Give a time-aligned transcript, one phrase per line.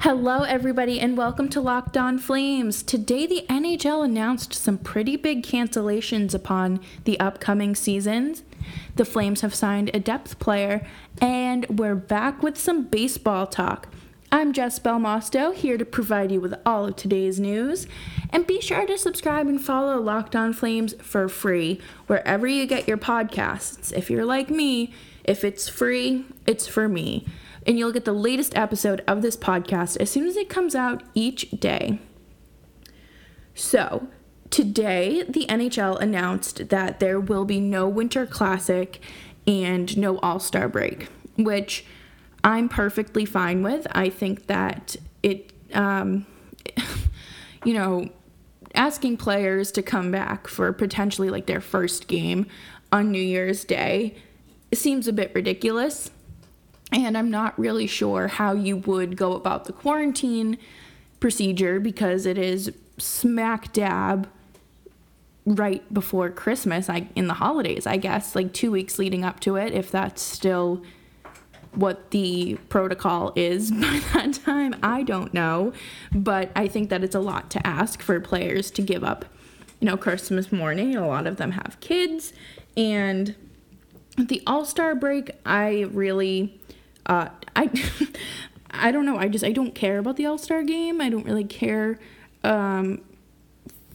[0.00, 2.82] Hello, everybody, and welcome to Locked On Flames.
[2.82, 8.42] Today, the NHL announced some pretty big cancellations upon the upcoming seasons.
[8.96, 10.86] The Flames have signed a depth player,
[11.18, 13.88] and we're back with some baseball talk.
[14.30, 17.86] I'm Jess Belmosto, here to provide you with all of today's news.
[18.28, 22.86] And be sure to subscribe and follow Locked On Flames for free wherever you get
[22.86, 23.94] your podcasts.
[23.94, 24.92] If you're like me,
[25.24, 27.26] if it's free, it's for me
[27.66, 31.02] and you'll get the latest episode of this podcast as soon as it comes out
[31.14, 31.98] each day.
[33.54, 34.08] So,
[34.50, 39.00] today the NHL announced that there will be no Winter Classic
[39.46, 41.84] and no All Star break, which
[42.44, 43.86] I'm perfectly fine with.
[43.90, 46.26] I think that it, um,
[47.64, 48.08] you know,
[48.74, 52.46] asking players to come back for potentially like their first game
[52.92, 54.14] on New Year's Day
[54.72, 56.10] seems a bit ridiculous.
[56.92, 60.58] And I'm not really sure how you would go about the quarantine
[61.18, 64.28] procedure because it is smack dab
[65.44, 69.56] right before Christmas, I in the holidays, I guess, like 2 weeks leading up to
[69.56, 70.82] it if that's still
[71.74, 75.72] what the protocol is by that time, I don't know,
[76.12, 79.24] but I think that it's a lot to ask for players to give up,
[79.80, 80.96] you know, Christmas morning.
[80.96, 82.32] A lot of them have kids
[82.76, 83.34] and
[84.18, 86.58] the All-Star break, I really
[87.06, 87.70] uh, I
[88.70, 89.16] I don't know.
[89.16, 91.00] I just I don't care about the All Star game.
[91.00, 91.98] I don't really care
[92.44, 93.00] um,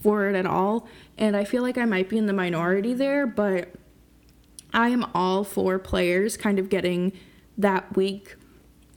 [0.00, 0.88] for it at all,
[1.18, 3.26] and I feel like I might be in the minority there.
[3.26, 3.74] But
[4.72, 7.12] I am all for players kind of getting
[7.58, 8.36] that week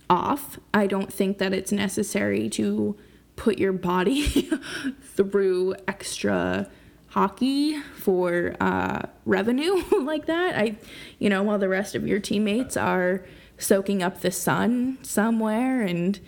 [0.10, 0.60] off.
[0.74, 2.96] I don't think that it's necessary to
[3.36, 4.50] put your body
[5.02, 6.70] through extra
[7.10, 10.58] hockey for uh, revenue like that.
[10.58, 10.78] I,
[11.20, 13.26] you know, while the rest of your teammates are
[13.58, 16.20] soaking up the sun somewhere and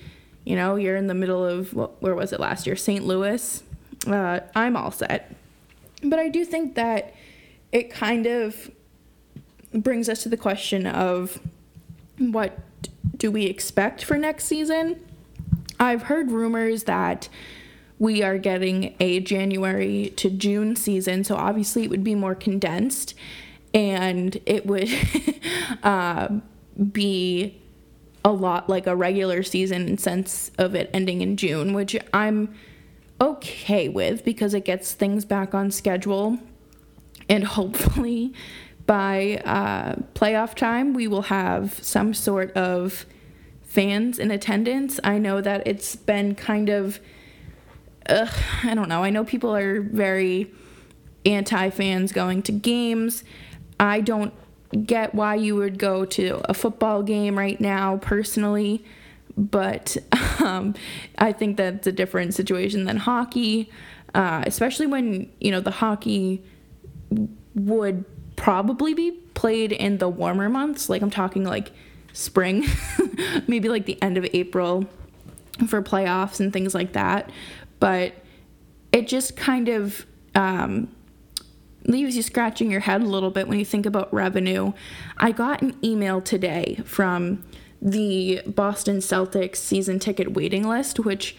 [0.45, 2.75] you know you're in the middle of where was it last year?
[2.75, 3.63] St louis.
[4.05, 5.35] Uh, i'm all set.
[6.03, 7.13] But i do think that
[7.71, 8.71] it kind of
[9.73, 11.39] brings us to the question of
[12.17, 12.57] what
[13.15, 15.03] do we expect for next season?
[15.79, 17.29] I've heard rumors that
[17.99, 23.15] we are getting a january to june season so obviously it would be more condensed
[23.73, 24.89] and it would
[25.83, 26.27] uh,
[26.91, 27.61] be
[28.23, 32.53] a lot like a regular season in sense of it ending in June, which I'm
[33.19, 36.37] okay with because it gets things back on schedule.
[37.29, 38.33] And hopefully
[38.85, 43.05] by uh, playoff time, we will have some sort of
[43.63, 44.99] fans in attendance.
[45.03, 46.99] I know that it's been kind of,
[48.07, 48.27] uh,
[48.63, 50.51] I don't know, I know people are very
[51.25, 53.23] anti fans going to games.
[53.79, 54.33] I don't
[54.85, 58.83] get why you would go to a football game right now personally,
[59.37, 59.97] but
[60.43, 60.75] um,
[61.17, 63.69] I think that's a different situation than hockey,
[64.13, 66.43] uh, especially when, you know, the hockey
[67.55, 70.89] would probably be played in the warmer months.
[70.89, 71.71] Like I'm talking like
[72.13, 72.65] spring,
[73.47, 74.85] maybe like the end of April
[75.67, 77.31] for playoffs and things like that.
[77.79, 78.13] But
[78.91, 80.89] it just kind of um,
[81.87, 84.73] leaves you scratching your head a little bit when you think about revenue.
[85.17, 87.43] I got an email today from
[87.81, 91.35] the Boston Celtics season ticket waiting list, which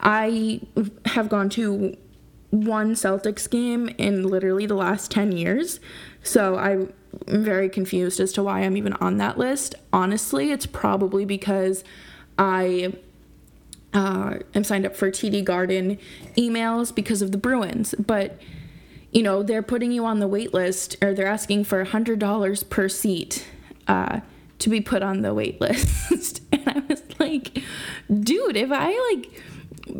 [0.00, 0.60] I
[1.06, 1.96] have gone to
[2.50, 5.80] one Celtics game in literally the last 10 years.
[6.22, 6.92] So I'm
[7.26, 9.74] very confused as to why I'm even on that list.
[9.92, 11.84] Honestly, it's probably because
[12.38, 12.92] I
[13.94, 15.98] uh, am signed up for TD Garden
[16.36, 17.94] emails because of the Bruins.
[17.98, 18.38] But
[19.12, 22.88] you know, they're putting you on the wait list or they're asking for $100 per
[22.88, 23.46] seat
[23.86, 24.20] uh,
[24.58, 26.40] to be put on the wait list.
[26.50, 27.62] and I was like,
[28.12, 29.42] dude, if I like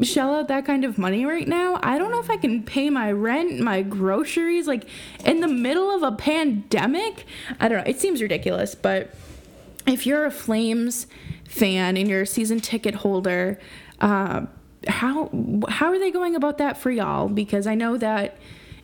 [0.02, 2.88] shell out that kind of money right now, I don't know if I can pay
[2.88, 4.88] my rent, my groceries, like
[5.24, 7.26] in the middle of a pandemic.
[7.60, 7.90] I don't know.
[7.90, 9.14] It seems ridiculous, but
[9.86, 11.06] if you're a Flames
[11.46, 13.58] fan and you're a season ticket holder,
[14.00, 14.46] uh,
[14.88, 15.30] how
[15.68, 17.28] how are they going about that for y'all?
[17.28, 18.38] Because I know that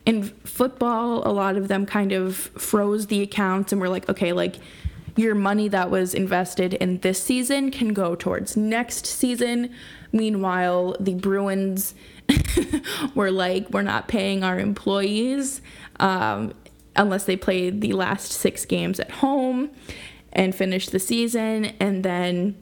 [0.05, 4.33] in football, a lot of them kind of froze the accounts and were like, okay,
[4.33, 4.55] like
[5.15, 9.73] your money that was invested in this season can go towards next season.
[10.11, 11.93] Meanwhile, the Bruins
[13.15, 15.61] were like, we're not paying our employees
[15.99, 16.53] um,
[16.95, 19.69] unless they play the last six games at home
[20.31, 21.65] and finish the season.
[21.79, 22.55] And then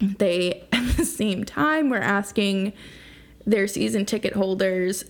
[0.00, 2.72] they, at the same time, were asking
[3.46, 5.04] their season ticket holders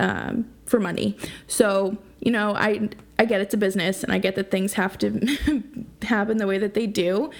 [0.00, 1.16] um, for money.
[1.46, 2.88] So, you know, I
[3.18, 5.62] I get it's a business and I get that things have to
[6.02, 7.30] happen the way that they do,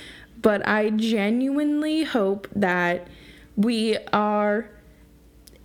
[0.41, 3.09] but I genuinely hope that
[3.57, 4.71] we are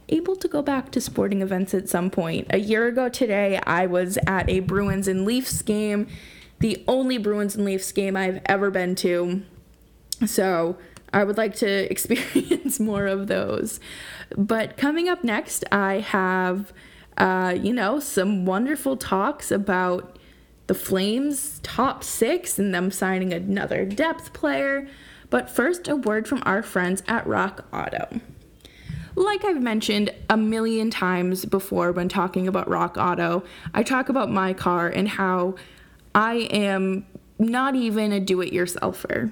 [0.07, 2.47] able to go back to sporting events at some point.
[2.51, 6.07] A year ago today, I was at a Bruins and Leafs game,
[6.59, 9.43] the only Bruins and Leafs game I've ever been to.
[10.25, 10.77] So
[11.13, 13.79] I would like to experience more of those.
[14.35, 16.73] But coming up next, I have,
[17.17, 20.17] uh, you know, some wonderful talks about
[20.67, 24.87] the Flames' top six and them signing another depth player.
[25.29, 28.21] But first, a word from our friends at RockAuto.
[29.15, 34.53] Like I've mentioned a million times before when talking about RockAuto, I talk about my
[34.53, 35.55] car and how
[36.13, 37.05] I am
[37.39, 39.31] not even a do it yourselfer.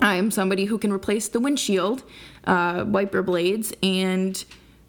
[0.00, 2.02] I am somebody who can replace the windshield,
[2.44, 4.44] uh, wiper blades, and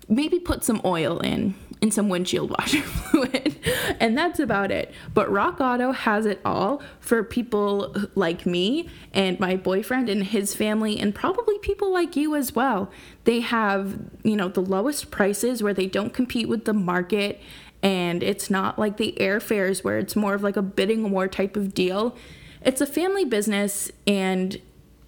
[0.07, 3.60] maybe put some oil in and some windshield washer fluid.
[4.00, 4.94] and that's about it.
[5.13, 11.00] But RockAuto has it all for people like me and my boyfriend and his family
[11.00, 12.92] and probably people like you as well.
[13.25, 17.42] They have, you know, the lowest prices where they don't compete with the market
[17.84, 21.56] and it's not like the airfares where it's more of like a bidding war type
[21.56, 22.16] of deal.
[22.63, 24.60] It's a family business and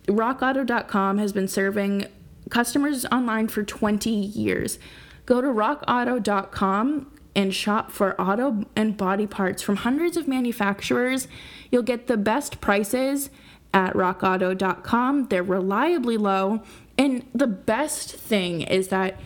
[0.08, 2.08] rockauto.com has been serving
[2.50, 4.80] customers online for 20 years.
[5.26, 11.28] Go to rockauto.com and shop for auto and body parts from hundreds of manufacturers.
[11.70, 13.30] You'll get the best prices
[13.74, 15.28] at rockauto.com.
[15.28, 16.64] They're reliably low.
[16.98, 19.20] And the best thing is that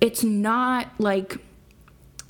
[0.00, 1.38] it's not like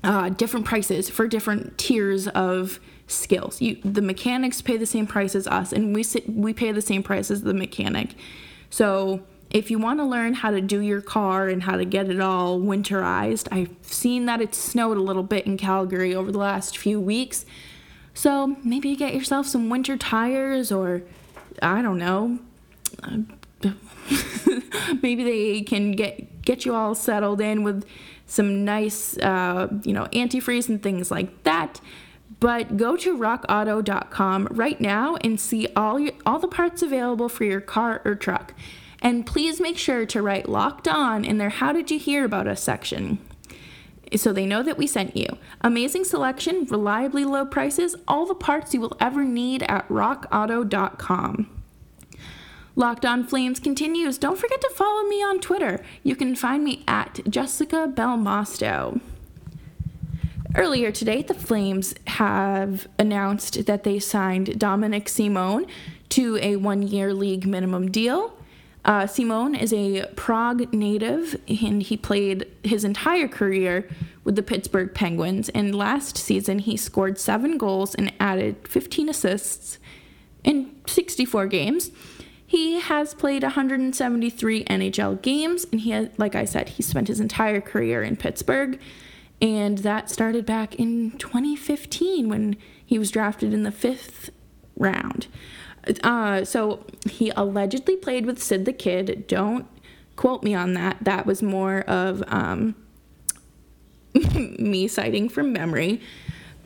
[0.05, 3.61] uh, different prices for different tiers of skills.
[3.61, 7.03] You, the mechanics pay the same price as us, and we we pay the same
[7.03, 8.15] price as the mechanic.
[8.71, 12.11] So if you want to learn how to do your car and how to get
[12.11, 16.39] it all winterized, I've seen that it's snowed a little bit in Calgary over the
[16.39, 17.47] last few weeks.
[18.13, 21.03] So maybe you get yourself some winter tires or
[21.63, 22.39] I don't know.
[25.03, 27.85] maybe they can get get you all settled in with
[28.27, 31.81] some nice uh, you know antifreeze and things like that.
[32.41, 37.45] But go to rockauto.com right now and see all your, all the parts available for
[37.45, 38.55] your car or truck.
[39.01, 42.49] And please make sure to write locked on in their How Did You Hear About
[42.49, 43.19] Us section
[44.17, 45.27] so they know that we sent you.
[45.61, 51.51] Amazing selection, reliably low prices, all the parts you will ever need at rockauto.com.
[52.75, 54.19] Locked on Flames continues.
[54.19, 55.85] Don't forget to follow me on Twitter.
[56.05, 59.01] You can find me at Jessica Belmosto.
[60.55, 65.67] Earlier today, the Flames have announced that they signed Dominik Simon
[66.11, 68.35] to a one year league minimum deal.
[68.85, 73.87] Uh, Simon is a Prague native, and he played his entire career
[74.25, 75.51] with the Pittsburgh Penguins.
[75.51, 79.79] And last season, he scored seven goals and added 15 assists
[80.45, 81.91] in 64 games.
[82.47, 87.21] He has played 173 NHL games, and he, has, like I said, he spent his
[87.21, 88.81] entire career in Pittsburgh.
[89.41, 94.31] And that started back in 2015 when he was drafted in the fifth
[94.77, 95.29] round.
[96.03, 99.27] Uh, so he allegedly played with Sid the Kid.
[99.27, 99.67] Don't
[100.17, 100.99] quote me on that.
[101.01, 102.75] That was more of um,
[104.35, 106.01] me citing from memory.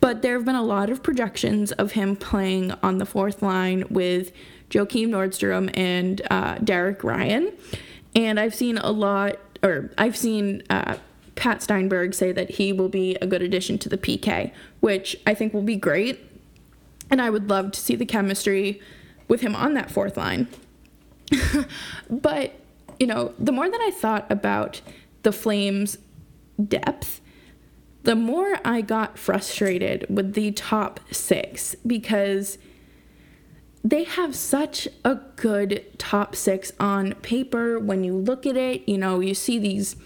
[0.00, 3.84] But there have been a lot of projections of him playing on the fourth line
[3.88, 4.32] with
[4.70, 7.52] Joakim Nordstrom and uh, Derek Ryan.
[8.16, 10.96] And I've seen a lot, or I've seen uh,
[11.34, 15.34] Pat Steinberg say that he will be a good addition to the PK, which I
[15.34, 16.20] think will be great.
[17.10, 18.80] And I would love to see the chemistry
[19.28, 20.48] with him on that fourth line.
[22.10, 22.52] but,
[22.98, 24.80] you know, the more that I thought about
[25.22, 25.98] the Flames'
[26.62, 27.20] depth,
[28.02, 32.58] the more I got frustrated with the top six because
[33.84, 37.78] they have such a good top six on paper.
[37.78, 39.96] When you look at it, you know, you see these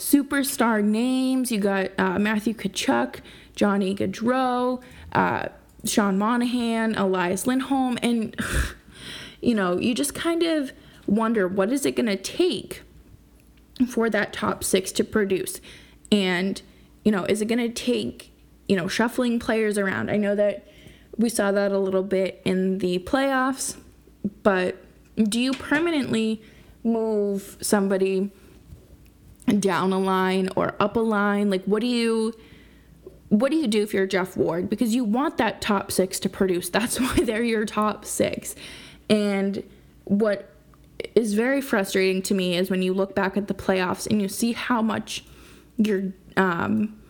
[0.00, 1.52] superstar names.
[1.52, 3.20] You got uh, Matthew Tkachuk,
[3.54, 5.48] Johnny Gaudreau, uh,
[5.84, 8.34] Sean Monahan, Elias Lindholm, and
[9.40, 10.72] you know, you just kind of
[11.06, 12.82] wonder what is it going to take
[13.88, 15.60] for that top six to produce,
[16.10, 16.62] and
[17.04, 18.32] you know, is it going to take
[18.68, 20.10] you know shuffling players around?
[20.10, 20.66] I know that
[21.16, 23.76] we saw that a little bit in the playoffs,
[24.42, 24.76] but
[25.16, 26.40] do you permanently
[26.82, 28.30] move somebody
[29.58, 31.50] down a line or up a line?
[31.50, 32.34] Like, what do you
[33.30, 34.68] what do you do if you're Geoff Ward?
[34.68, 36.68] Because you want that top six to produce.
[36.70, 38.54] That's why they're your top six.
[39.08, 39.62] And
[40.04, 40.52] what
[41.14, 44.28] is very frustrating to me is when you look back at the playoffs and you
[44.28, 45.24] see how much
[45.76, 47.00] your um,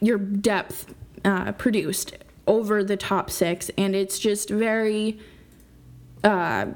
[0.00, 0.94] your depth
[1.24, 2.14] uh, produced
[2.46, 5.18] over the top six, and it's just very
[6.24, 6.66] uh,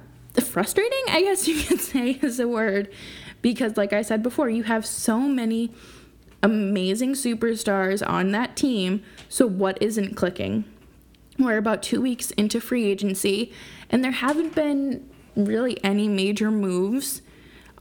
[0.40, 1.02] frustrating.
[1.08, 2.92] I guess you could say is a word
[3.44, 5.70] because, like I said before, you have so many
[6.42, 9.02] amazing superstars on that team.
[9.28, 10.64] So, what isn't clicking?
[11.38, 13.52] We're about two weeks into free agency,
[13.90, 17.20] and there haven't been really any major moves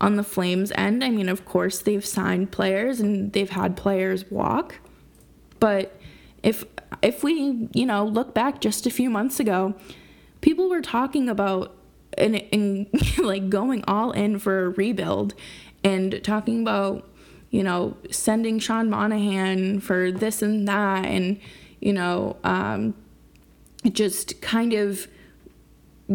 [0.02, 1.02] on the Flames end.
[1.02, 4.80] I mean, of course, they've signed players and they've had players walk,
[5.62, 5.98] but
[6.44, 6.66] if
[7.02, 9.76] if we you know look back just a few months ago,
[10.42, 11.74] people were talking about
[12.18, 15.34] and, and like going all in for a rebuild
[15.84, 17.10] and talking about
[17.50, 21.40] you know sending Sean Monahan for this and that and
[21.80, 22.94] you know um,
[23.92, 25.08] just kind of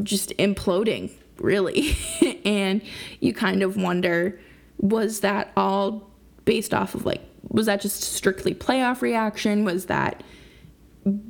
[0.02, 1.96] just imploding really.
[2.44, 2.80] And
[3.20, 4.40] you kind of wonder
[4.78, 6.08] was that all
[6.46, 9.66] based off of like was that just strictly playoff reaction?
[9.66, 10.22] Was that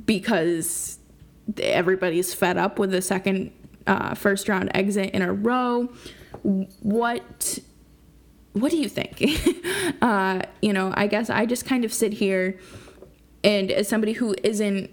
[0.05, 0.97] because
[1.57, 3.51] everybody's fed up with the second
[3.87, 5.89] uh, first round exit in a row.
[6.43, 7.59] What
[8.53, 9.23] what do you think?
[10.01, 12.59] uh, you know, I guess I just kind of sit here
[13.43, 14.89] and as somebody who isn't,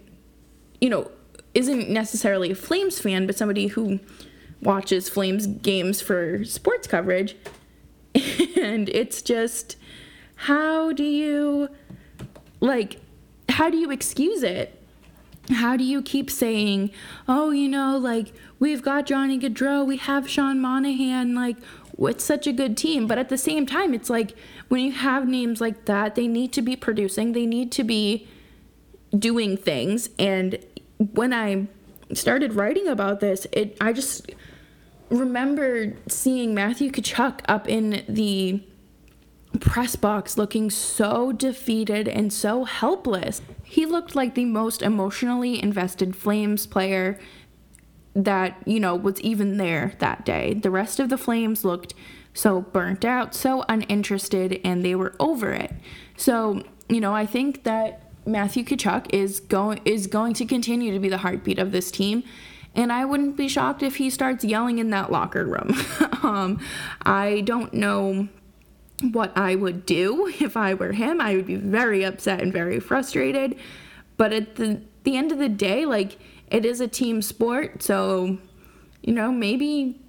[0.80, 1.10] you know,
[1.54, 3.98] isn't necessarily a Flames fan, but somebody who
[4.62, 7.36] watches Flames games for sports coverage,
[8.14, 9.76] and it's just
[10.36, 11.68] how do you
[12.60, 13.00] like
[13.48, 14.75] how do you excuse it?
[15.50, 16.90] How do you keep saying,
[17.28, 21.56] oh, you know, like, we've got Johnny Gaudreau, we have Sean Monahan, like,
[21.98, 23.06] it's such a good team.
[23.06, 24.34] But at the same time, it's like
[24.68, 28.28] when you have names like that, they need to be producing, they need to be
[29.16, 30.10] doing things.
[30.18, 30.58] And
[30.98, 31.68] when I
[32.12, 34.30] started writing about this, it I just
[35.08, 38.62] remembered seeing Matthew Tkachuk up in the
[39.60, 43.40] press box looking so defeated and so helpless.
[43.76, 47.18] He looked like the most emotionally invested Flames player
[48.14, 50.54] that, you know, was even there that day.
[50.54, 51.92] The rest of the Flames looked
[52.32, 55.74] so burnt out, so uninterested, and they were over it.
[56.16, 60.98] So, you know, I think that Matthew Tkachuk is going is going to continue to
[60.98, 62.22] be the heartbeat of this team.
[62.74, 65.74] And I wouldn't be shocked if he starts yelling in that locker room.
[66.22, 66.60] um,
[67.02, 68.28] I don't know
[69.00, 71.20] what I would do if I were him.
[71.20, 73.56] I would be very upset and very frustrated.
[74.16, 76.18] But at the the end of the day, like
[76.50, 78.38] it is a team sport, so
[79.02, 80.00] you know, maybe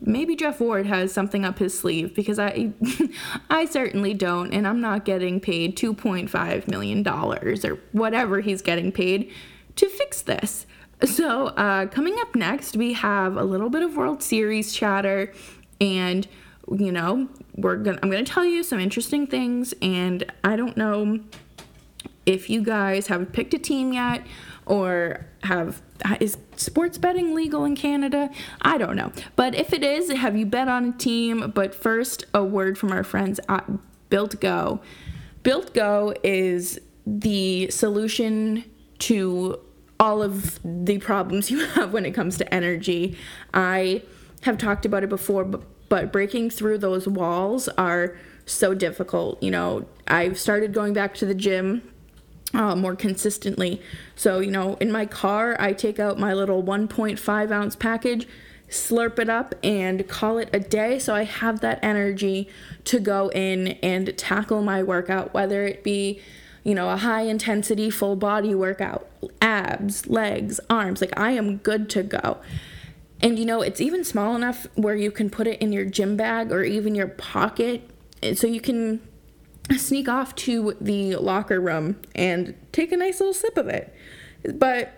[0.00, 2.72] maybe Geoff Ward has something up his sleeve because I
[3.50, 8.92] I certainly don't and I'm not getting paid 2.5 million dollars or whatever he's getting
[8.92, 9.30] paid
[9.76, 10.66] to fix this.
[11.04, 15.32] So, uh, coming up next, we have a little bit of World Series chatter
[15.80, 16.28] and
[16.70, 21.20] you know, we're gonna I'm gonna tell you some interesting things, and I don't know
[22.24, 24.24] if you guys have picked a team yet
[24.66, 25.82] or have
[26.20, 28.30] is sports betting legal in Canada?
[28.60, 29.12] I don't know.
[29.36, 31.52] But if it is, have you bet on a team?
[31.54, 33.68] But first, a word from our friends at
[34.08, 34.80] Built Go.
[35.42, 38.64] Built Go is the solution
[39.00, 39.58] to
[39.98, 43.16] all of the problems you have when it comes to energy.
[43.52, 44.02] I
[44.42, 45.62] have talked about it before, but
[45.92, 49.42] but breaking through those walls are so difficult.
[49.42, 51.82] You know, I've started going back to the gym
[52.54, 53.82] uh, more consistently.
[54.16, 58.26] So, you know, in my car, I take out my little 1.5 ounce package,
[58.70, 60.98] slurp it up, and call it a day.
[60.98, 62.48] So I have that energy
[62.84, 66.22] to go in and tackle my workout, whether it be,
[66.64, 69.06] you know, a high intensity full body workout,
[69.42, 71.02] abs, legs, arms.
[71.02, 72.38] Like, I am good to go.
[73.22, 76.16] And you know, it's even small enough where you can put it in your gym
[76.16, 77.88] bag or even your pocket.
[78.34, 79.00] So you can
[79.76, 83.94] sneak off to the locker room and take a nice little sip of it.
[84.54, 84.92] But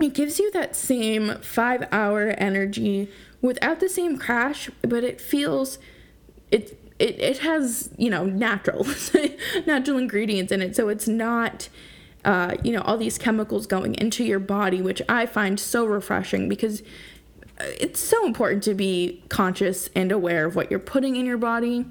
[0.00, 3.10] it gives you that same five hour energy
[3.40, 5.78] without the same crash, but it feels
[6.50, 8.86] it it, it has, you know, natural
[9.66, 10.74] natural ingredients in it.
[10.74, 11.68] So it's not
[12.24, 16.48] uh, you know, all these chemicals going into your body, which I find so refreshing
[16.48, 16.82] because
[17.60, 21.86] it's so important to be conscious and aware of what you're putting in your body.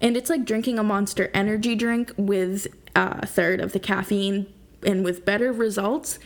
[0.00, 4.46] And it's like drinking a monster energy drink with a third of the caffeine
[4.82, 6.18] and with better results.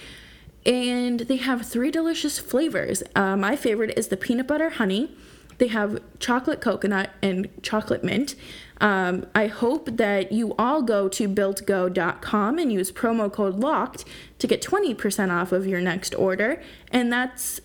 [0.64, 3.02] And they have three delicious flavors.
[3.14, 5.14] Uh, my favorite is the peanut butter honey.
[5.58, 8.34] They have chocolate coconut and chocolate mint.
[8.80, 14.04] Um, I hope that you all go to builtgo.com and use promo code LOCKED
[14.40, 16.60] to get 20% off of your next order.
[16.90, 17.60] And that's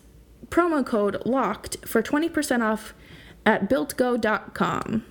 [0.50, 2.92] promo code LOCKED for 20% off
[3.46, 5.04] at builtgo.com.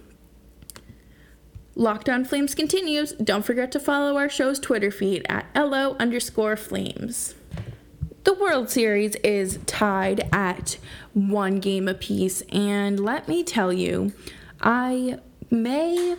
[1.76, 3.14] Locked on Flames continues.
[3.14, 7.36] Don't forget to follow our show's Twitter feed at LO underscore flames.
[8.26, 10.78] The World Series is tied at
[11.14, 14.12] one game apiece, and let me tell you,
[14.62, 15.20] I
[15.50, 16.18] may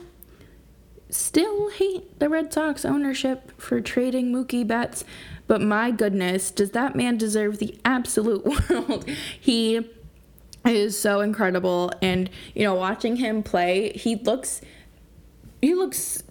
[1.11, 5.05] still hate the Red Sox ownership for trading Mookie Betts,
[5.51, 9.05] but my goodness, does that man deserve the absolute world?
[9.41, 9.85] he
[10.65, 14.61] is so incredible and you know watching him play he looks
[15.61, 16.23] he looks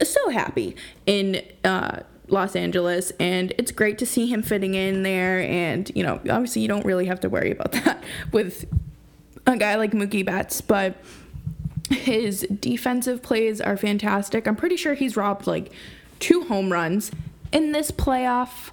[0.00, 5.40] so happy in uh, Los Angeles, and it's great to see him fitting in there.
[5.40, 8.64] And you know, obviously, you don't really have to worry about that with
[9.44, 10.94] a guy like Mookie Betts, but
[11.90, 14.46] his defensive plays are fantastic.
[14.46, 15.72] I'm pretty sure he's robbed like
[16.20, 17.10] two home runs
[17.52, 18.70] in this playoff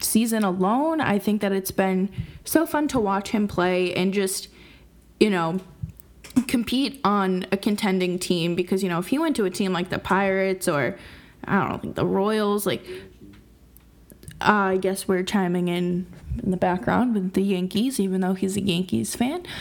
[0.00, 1.00] season alone.
[1.00, 2.10] I think that it's been
[2.44, 4.48] so fun to watch him play and just,
[5.18, 5.60] you know,
[6.48, 9.90] compete on a contending team because, you know, if he went to a team like
[9.90, 10.98] the Pirates or
[11.44, 12.86] I don't know, the Royals, like
[14.40, 16.06] uh, I guess we're chiming in
[16.42, 19.44] in the background with the Yankees, even though he's a Yankees fan.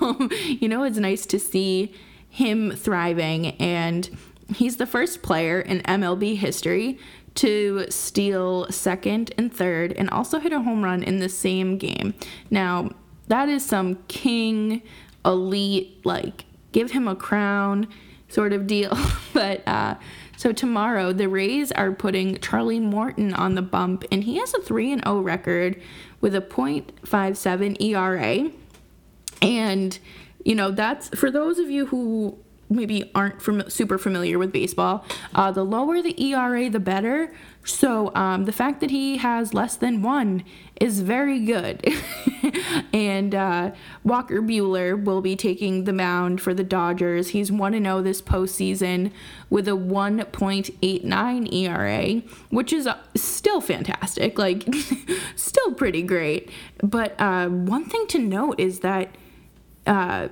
[0.00, 1.94] Um, you know, it's nice to see
[2.28, 4.08] him thriving, and
[4.54, 6.98] he's the first player in MLB history
[7.36, 12.14] to steal second and third and also hit a home run in the same game.
[12.50, 12.90] Now,
[13.28, 14.82] that is some king,
[15.24, 17.88] elite, like, give him a crown
[18.28, 18.96] sort of deal.
[19.32, 19.96] but, uh,
[20.36, 24.60] so tomorrow, the Rays are putting Charlie Morton on the bump, and he has a
[24.60, 25.80] 3 and 0 record
[26.20, 28.50] with a .57 ERA.
[29.40, 29.98] And,
[30.44, 35.04] you know, that's for those of you who maybe aren't fam- super familiar with baseball,
[35.34, 37.32] uh, the lower the ERA, the better.
[37.64, 40.44] So um, the fact that he has less than one
[40.80, 41.82] is very good.
[42.92, 43.70] and uh,
[44.02, 47.28] Walker Buehler will be taking the mound for the Dodgers.
[47.28, 49.12] He's 1 0 this postseason
[49.48, 54.68] with a 1.89 ERA, which is uh, still fantastic, like,
[55.36, 56.50] still pretty great.
[56.82, 59.14] But uh, one thing to note is that
[59.86, 60.28] uh,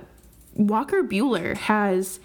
[0.55, 2.19] Walker Buehler has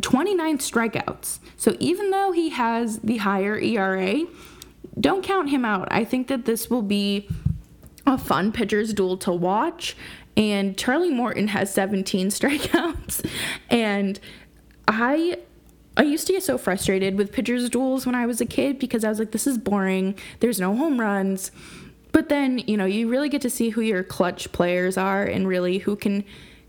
[0.00, 1.38] 29 strikeouts.
[1.56, 4.24] So even though he has the higher ERA,
[4.98, 5.88] don't count him out.
[5.90, 7.28] I think that this will be
[8.06, 9.96] a fun pitcher's duel to watch.
[10.36, 13.28] And Charlie Morton has 17 strikeouts.
[13.70, 14.20] And
[14.88, 15.38] I
[15.98, 19.02] I used to get so frustrated with pitchers duels when I was a kid because
[19.02, 20.14] I was like, this is boring.
[20.40, 21.50] There's no home runs.
[22.12, 25.48] But then, you know, you really get to see who your clutch players are and
[25.48, 26.24] really who can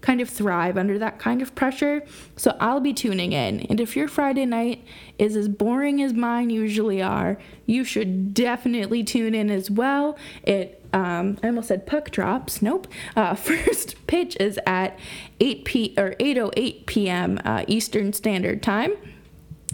[0.08, 2.02] kind of thrive under that kind of pressure.
[2.38, 3.60] So I'll be tuning in.
[3.64, 4.86] And if your Friday night
[5.20, 10.18] is as boring as mine usually are, you should definitely tune in as well.
[10.44, 12.62] It um, I almost said puck drops.
[12.62, 12.88] Nope.
[13.18, 14.98] Uh, first pitch is at
[15.42, 17.40] 8 p or 8:08 p.m.
[17.44, 18.94] Uh, Eastern Standard Time.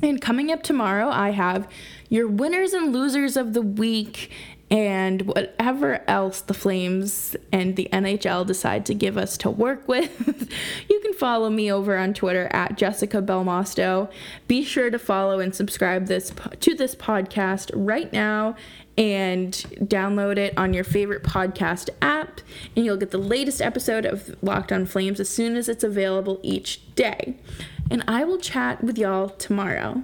[0.01, 1.67] And coming up tomorrow, I have
[2.09, 4.31] your winners and losers of the week
[4.71, 10.51] and whatever else the Flames and the NHL decide to give us to work with.
[10.89, 14.11] you can follow me over on Twitter at Jessica Belmosto.
[14.47, 18.55] Be sure to follow and subscribe this to this podcast right now
[18.97, 22.41] and download it on your favorite podcast app
[22.75, 26.39] and you'll get the latest episode of Locked on Flames as soon as it's available
[26.43, 27.37] each day.
[27.89, 30.03] And I will chat with y'all tomorrow.